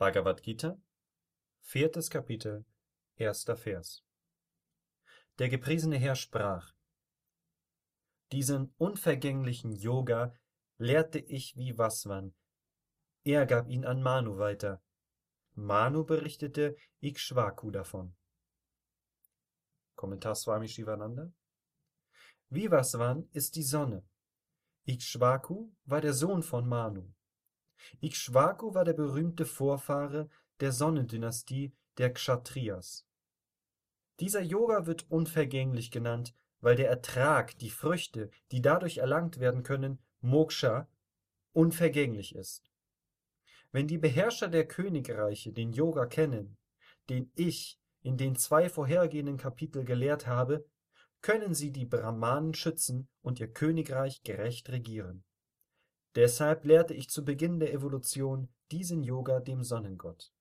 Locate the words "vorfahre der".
29.46-30.72